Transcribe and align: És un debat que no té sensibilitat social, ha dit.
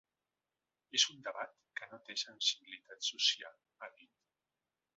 És 0.99 1.03
un 1.15 1.19
debat 1.27 1.53
que 1.81 1.89
no 1.91 1.99
té 2.07 2.17
sensibilitat 2.23 3.07
social, 3.11 3.61
ha 3.85 3.91
dit. 4.01 4.13